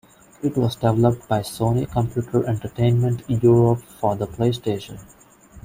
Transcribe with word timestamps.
It 0.41 0.57
was 0.57 0.77
developed 0.77 1.27
by 1.27 1.41
Sony 1.41 1.87
Computer 1.87 2.43
Entertainment 2.49 3.21
Europe 3.27 3.83
for 3.99 4.15
the 4.15 4.25
PlayStation. 4.25 4.99